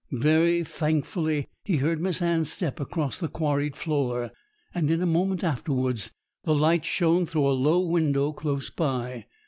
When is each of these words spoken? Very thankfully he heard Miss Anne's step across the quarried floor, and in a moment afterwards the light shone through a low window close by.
Very 0.17 0.63
thankfully 0.63 1.45
he 1.63 1.77
heard 1.77 2.01
Miss 2.01 2.23
Anne's 2.23 2.51
step 2.51 2.79
across 2.79 3.19
the 3.19 3.27
quarried 3.27 3.75
floor, 3.75 4.31
and 4.73 4.89
in 4.89 4.99
a 4.99 5.05
moment 5.05 5.43
afterwards 5.43 6.09
the 6.43 6.55
light 6.55 6.83
shone 6.85 7.27
through 7.27 7.45
a 7.47 7.51
low 7.53 7.81
window 7.85 8.33
close 8.33 8.71
by. 8.71 9.27